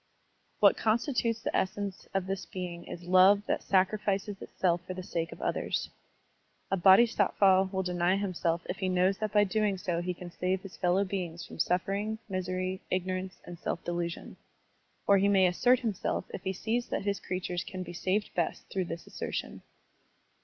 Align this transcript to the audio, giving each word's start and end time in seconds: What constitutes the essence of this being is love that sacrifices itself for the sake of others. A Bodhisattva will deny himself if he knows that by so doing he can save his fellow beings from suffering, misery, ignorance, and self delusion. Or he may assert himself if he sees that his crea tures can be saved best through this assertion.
What 0.59 0.77
constitutes 0.77 1.41
the 1.43 1.55
essence 1.55 2.07
of 2.15 2.25
this 2.25 2.47
being 2.47 2.85
is 2.85 3.03
love 3.03 3.45
that 3.45 3.61
sacrifices 3.61 4.41
itself 4.41 4.81
for 4.81 4.95
the 4.95 5.03
sake 5.03 5.31
of 5.31 5.43
others. 5.43 5.91
A 6.71 6.75
Bodhisattva 6.77 7.69
will 7.71 7.83
deny 7.83 8.15
himself 8.15 8.63
if 8.67 8.77
he 8.77 8.89
knows 8.89 9.19
that 9.19 9.31
by 9.31 9.43
so 9.43 9.49
doing 9.49 9.77
he 10.01 10.15
can 10.15 10.31
save 10.31 10.61
his 10.63 10.75
fellow 10.75 11.03
beings 11.05 11.45
from 11.45 11.59
suffering, 11.59 12.17
misery, 12.27 12.81
ignorance, 12.89 13.39
and 13.45 13.59
self 13.59 13.83
delusion. 13.83 14.37
Or 15.05 15.19
he 15.19 15.27
may 15.27 15.45
assert 15.45 15.81
himself 15.81 16.25
if 16.33 16.41
he 16.41 16.53
sees 16.53 16.87
that 16.87 17.05
his 17.05 17.19
crea 17.19 17.41
tures 17.41 17.63
can 17.63 17.83
be 17.83 17.93
saved 17.93 18.33
best 18.33 18.71
through 18.71 18.85
this 18.85 19.05
assertion. 19.05 19.61